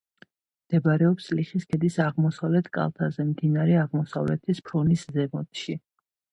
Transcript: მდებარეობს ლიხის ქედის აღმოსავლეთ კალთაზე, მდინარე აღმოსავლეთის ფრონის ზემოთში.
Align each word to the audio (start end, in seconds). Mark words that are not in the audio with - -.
მდებარეობს 0.69 1.27
ლიხის 1.39 1.67
ქედის 1.73 1.99
აღმოსავლეთ 2.07 2.71
კალთაზე, 2.79 3.27
მდინარე 3.35 3.79
აღმოსავლეთის 3.85 4.67
ფრონის 4.71 5.09
ზემოთში. 5.15 5.81